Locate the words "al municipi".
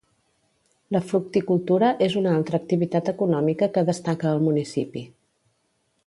4.31-5.05